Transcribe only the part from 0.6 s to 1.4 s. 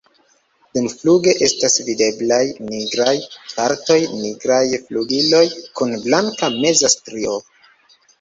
Dumfluge